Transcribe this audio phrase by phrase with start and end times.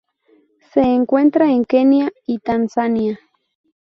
[0.73, 3.19] Se encuentra en Kenia y Tanzania.